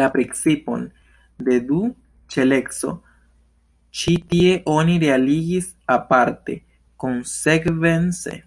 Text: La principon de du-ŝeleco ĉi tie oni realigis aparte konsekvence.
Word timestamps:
La 0.00 0.06
principon 0.14 0.80
de 1.50 1.54
du-ŝeleco 1.68 2.92
ĉi 4.00 4.16
tie 4.34 4.58
oni 4.74 4.98
realigis 5.06 5.70
aparte 6.00 6.58
konsekvence. 7.06 8.40